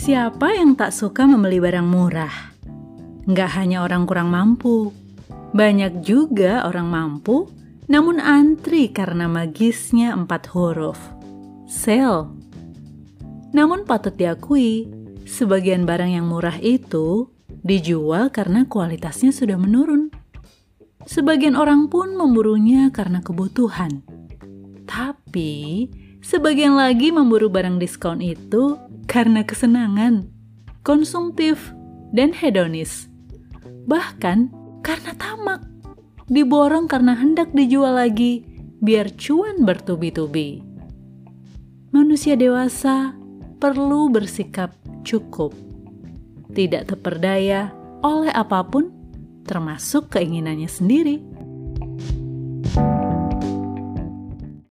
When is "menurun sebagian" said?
19.60-21.60